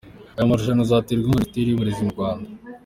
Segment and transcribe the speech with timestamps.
[0.35, 2.47] Aya marushanwa azaterwa inkunga na Minisiteri y’u Burezi mu Rwanda.